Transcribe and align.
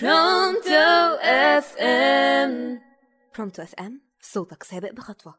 برونتو 0.00 1.16
أف 1.22 1.76
إم 1.78 2.80
برونتو 3.36 3.62
أف 3.62 3.74
إم 3.74 4.00
صوتك 4.20 4.62
سابق 4.62 4.92
بخطوة 4.92 5.34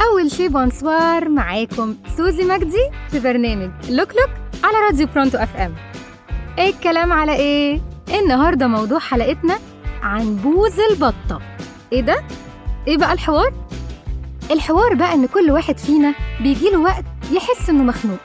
أول 0.00 0.30
شي 0.30 0.48
bonsoir 0.48 1.28
معاكم 1.28 1.96
سوزي 2.16 2.44
مجدي 2.44 2.90
في 3.10 3.20
برنامج 3.20 3.70
لوك 3.90 4.08
لوك 4.14 4.30
على 4.64 4.78
راديو 4.86 5.06
برونتو 5.06 5.38
أف 5.38 5.56
إم 5.56 5.74
إيه 6.58 6.70
الكلام 6.70 7.12
على 7.12 7.32
إيه؟ 7.34 7.80
النهاردة 8.08 8.66
موضوع 8.66 8.98
حلقتنا 8.98 9.58
عن 10.02 10.36
بوز 10.36 10.80
البطة 10.80 11.40
إيه 11.92 12.00
ده؟ 12.00 12.24
إيه 12.88 12.96
بقى 12.98 13.12
الحوار؟ 13.12 13.52
الحوار 14.50 14.94
بقى 14.94 15.14
إن 15.14 15.26
كل 15.26 15.50
واحد 15.50 15.78
فينا 15.78 16.14
بيجيله 16.40 16.78
وقت 16.78 17.04
يحس 17.32 17.70
إنه 17.70 17.82
مخنوق 17.84 18.18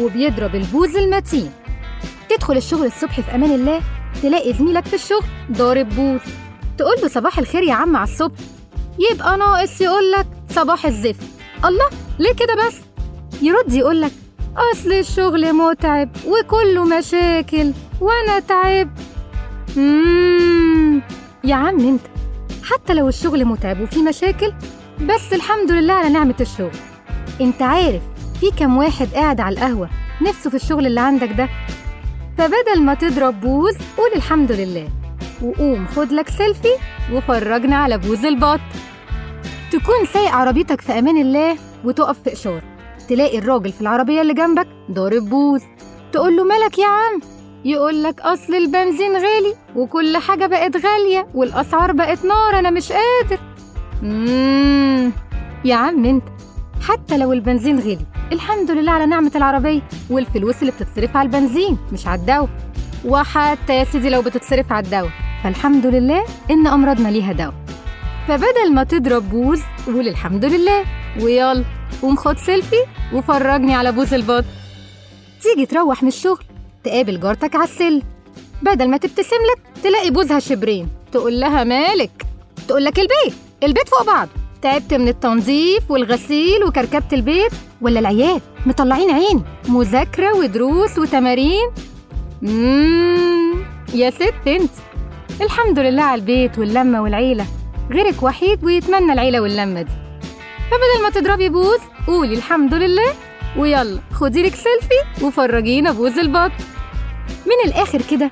وبيضرب 0.00 0.54
البوز 0.54 0.96
المتين. 0.96 1.50
تدخل 2.30 2.56
الشغل 2.56 2.86
الصبح 2.86 3.20
في 3.20 3.34
أمان 3.34 3.50
الله 3.52 3.80
تلاقي 4.22 4.52
زميلك 4.52 4.86
في 4.86 4.94
الشغل 4.94 5.24
ضارب 5.52 5.88
بوز. 5.88 6.20
تقول 6.78 6.96
له 7.02 7.08
صباح 7.08 7.38
الخير 7.38 7.62
يا 7.62 7.74
عم 7.74 7.96
على 7.96 8.08
الصبح. 8.08 8.38
يبقى 9.12 9.36
ناقص 9.38 9.80
يقول 9.80 10.12
لك 10.12 10.26
صباح 10.50 10.86
الزفت. 10.86 11.22
الله 11.64 11.90
ليه 12.18 12.32
كده 12.34 12.66
بس؟ 12.66 12.74
يرد 13.42 13.72
يقول 13.72 14.00
لك 14.00 14.12
أصل 14.72 14.92
الشغل 14.92 15.52
متعب 15.52 16.10
وكله 16.26 16.84
مشاكل 16.98 17.72
وأنا 18.00 18.40
تعبت 18.40 18.90
مم. 19.76 21.02
يا 21.44 21.54
عم 21.54 21.80
أنت 21.88 22.00
حتى 22.62 22.94
لو 22.94 23.08
الشغل 23.08 23.44
متعب 23.44 23.80
وفي 23.80 24.02
مشاكل 24.02 24.52
بس 25.00 25.32
الحمد 25.32 25.70
لله 25.70 25.92
على 25.92 26.08
نعمة 26.08 26.34
الشغل. 26.40 26.76
انت 27.40 27.62
عارف 27.62 28.02
في 28.40 28.50
كم 28.50 28.76
واحد 28.76 29.08
قاعد 29.14 29.40
على 29.40 29.54
القهوة 29.54 29.88
نفسه 30.22 30.50
في 30.50 30.56
الشغل 30.56 30.86
اللي 30.86 31.00
عندك 31.00 31.28
ده؟ 31.32 31.48
فبدل 32.38 32.82
ما 32.82 32.94
تضرب 32.94 33.40
بوز 33.40 33.74
قول 33.96 34.10
الحمد 34.16 34.52
لله. 34.52 34.88
وقوم 35.42 35.86
خد 35.86 36.12
لك 36.12 36.28
سيلفي 36.28 36.72
وفرجنا 37.12 37.76
على 37.76 37.98
بوز 37.98 38.24
البط. 38.24 38.60
تكون 39.72 40.06
سايق 40.12 40.30
عربيتك 40.34 40.80
في 40.80 40.98
أمان 40.98 41.16
الله 41.16 41.56
وتقف 41.84 42.22
في 42.22 42.32
إشارة. 42.32 42.62
تلاقي 43.08 43.38
الراجل 43.38 43.72
في 43.72 43.80
العربية 43.80 44.22
اللي 44.22 44.34
جنبك 44.34 44.66
ضارب 44.90 45.22
بوز. 45.22 45.62
تقول 46.12 46.36
له 46.36 46.44
مالك 46.44 46.78
يا 46.78 46.86
عم؟ 46.86 47.20
يقول 47.64 48.02
لك 48.02 48.20
أصل 48.20 48.54
البنزين 48.54 49.12
غالي 49.12 49.54
وكل 49.76 50.16
حاجة 50.16 50.46
بقت 50.46 50.76
غالية 50.76 51.26
والأسعار 51.34 51.92
بقت 51.92 52.24
نار 52.24 52.58
أنا 52.58 52.70
مش 52.70 52.92
قادر. 52.92 53.38
مم. 54.02 54.53
يا 55.64 55.74
عم 55.74 56.04
انت. 56.04 56.22
حتى 56.88 57.18
لو 57.18 57.32
البنزين 57.32 57.78
غالي 57.78 58.06
الحمد 58.32 58.70
لله 58.70 58.92
على 58.92 59.06
نعمة 59.06 59.32
العربية. 59.36 59.80
والفلوس 60.10 60.54
اللي 60.60 60.72
بتتصرف 60.72 61.16
على 61.16 61.26
البنزين 61.26 61.78
مش 61.92 62.06
على 62.06 62.20
الدواء. 62.20 62.48
وحتى 63.04 63.74
يا 63.74 63.84
سيدي 63.84 64.08
لو 64.08 64.22
بتتصرف 64.22 64.72
على 64.72 64.84
الدواء. 64.84 65.10
فالحمد 65.44 65.86
لله 65.86 66.24
إن 66.50 66.66
أمراضنا 66.66 67.08
ليها 67.08 67.32
دواء. 67.32 67.54
فبدل 68.28 68.74
ما 68.74 68.84
تضرب 68.84 69.30
بوز 69.30 69.60
قول 69.86 70.08
الحمد 70.08 70.44
لله. 70.44 70.84
ويلا 71.20 71.64
قوم 72.02 72.16
خد 72.16 72.38
سيلفي 72.38 72.84
وفرجني 73.12 73.74
على 73.74 73.92
بوز 73.92 74.14
البط. 74.14 74.44
تيجي 75.42 75.66
تروح 75.66 76.02
من 76.02 76.08
الشغل 76.08 76.44
تقابل 76.84 77.20
جارتك 77.20 77.54
على 77.56 77.64
السلم. 77.64 78.02
بدل 78.62 78.88
ما 78.88 78.96
تبتسم 78.96 79.36
لك 79.52 79.82
تلاقي 79.82 80.10
بوزها 80.10 80.38
شبرين. 80.38 80.88
تقول 81.12 81.40
لها 81.40 81.64
مالك؟ 81.64 82.26
تقول 82.68 82.84
لك 82.84 82.98
البيت 82.98 83.34
البيت 83.62 83.88
فوق 83.88 84.06
بعض. 84.06 84.28
تعبت 84.64 84.94
من 84.94 85.08
التنظيف 85.08 85.90
والغسيل 85.90 86.64
وكركبة 86.64 87.08
البيت؟ 87.12 87.52
ولا 87.80 88.00
العيال؟ 88.00 88.40
مطلعين 88.66 89.10
عيني 89.10 89.42
مذاكرة 89.68 90.36
ودروس 90.36 90.98
وتمارين. 90.98 91.70
يا 93.94 94.10
ست 94.10 94.46
انت. 94.46 94.70
الحمد 95.40 95.78
لله 95.78 96.02
على 96.02 96.20
البيت 96.20 96.58
واللمة 96.58 97.02
والعيلة. 97.02 97.46
غيرك 97.90 98.22
وحيد 98.22 98.64
ويتمنى 98.64 99.12
العيلة 99.12 99.40
واللمة 99.40 99.82
دي. 99.82 99.92
فبدل 100.70 101.02
ما 101.02 101.10
تضربي 101.10 101.48
بوز 101.48 101.80
قولي 102.06 102.34
الحمد 102.34 102.74
لله. 102.74 103.12
ويلا 103.58 104.00
خدي 104.12 104.42
لك 104.42 104.54
سيلفي 104.54 105.24
وفرجينا 105.24 105.92
بوز 105.92 106.18
البط. 106.18 106.52
من 107.46 107.70
الآخر 107.70 108.02
كده 108.10 108.30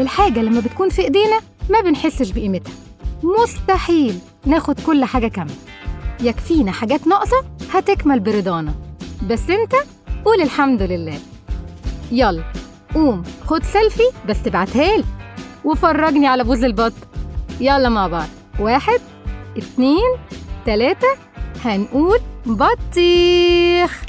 الحاجة 0.00 0.40
لما 0.42 0.60
بتكون 0.60 0.88
في 0.88 1.02
إيدينا 1.02 1.40
ما 1.70 1.80
بنحسش 1.80 2.30
بقيمتها. 2.30 2.72
مستحيل 3.22 4.18
ناخد 4.46 4.80
كل 4.80 5.04
حاجة 5.04 5.28
كاملة. 5.28 5.54
يكفينا 6.20 6.72
حاجات 6.72 7.06
ناقصة 7.06 7.44
هتكمل 7.72 8.20
برضانا. 8.20 8.74
بس 9.30 9.50
انت 9.50 9.72
قول 10.24 10.42
الحمد 10.42 10.82
لله. 10.82 11.18
يلا 12.12 12.44
قوم 12.94 13.22
خد 13.46 13.62
سيلفي 13.62 14.02
بس 14.28 14.42
تبعتها 14.42 14.96
لي. 14.96 15.04
وفرجني 15.64 16.26
على 16.26 16.44
بوز 16.44 16.64
البط. 16.64 16.92
يلا 17.60 17.88
مع 17.88 18.06
بعض. 18.06 18.28
واحد 18.60 19.00
اتنين 19.56 20.16
تلاتة 20.66 21.08
هنقول 21.64 22.18
بطيخ. 22.46 24.02